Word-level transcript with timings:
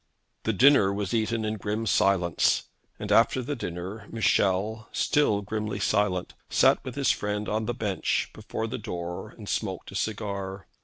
The 0.45 0.51
dinner 0.53 0.91
was 0.91 1.13
eaten 1.13 1.45
in 1.45 1.57
grim 1.57 1.85
silence, 1.85 2.63
and 2.97 3.11
after 3.11 3.43
the 3.43 3.55
dinner 3.55 4.07
Michel, 4.09 4.89
still 4.91 5.43
grimly 5.43 5.79
silent, 5.79 6.33
sat 6.49 6.83
with 6.83 6.95
his 6.95 7.11
friend 7.11 7.47
on 7.47 7.67
the 7.67 7.75
bench 7.75 8.31
before 8.33 8.65
the 8.65 8.79
door 8.79 9.29
and 9.29 9.47
smoked 9.47 9.91
a 9.91 9.95
cigar. 9.95 10.65